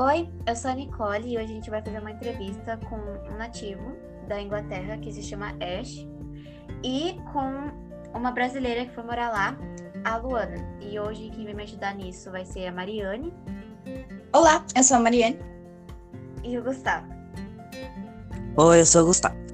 [0.00, 3.36] Oi, eu sou a Nicole e hoje a gente vai fazer uma entrevista com um
[3.36, 3.96] nativo
[4.28, 6.06] da Inglaterra que se chama Ash
[6.84, 9.58] e com uma brasileira que foi morar lá,
[10.04, 10.54] a Luana.
[10.80, 13.34] E hoje quem vai me ajudar nisso vai ser a Mariane.
[14.32, 15.36] Olá, eu sou a Mariane.
[16.44, 17.08] E o Gustavo.
[18.56, 19.47] Oi, eu sou o Gustavo.